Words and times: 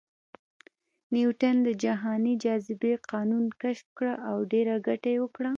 نیوټن 1.13 1.55
د 1.67 1.69
جهاني 1.83 2.33
جاذبې 2.43 2.93
قانون 3.11 3.45
کشف 3.61 3.87
کړ 3.97 4.09
او 4.29 4.37
ډېره 4.51 4.75
ګټه 4.87 5.09
یې 5.13 5.21
وکړه 5.23 5.49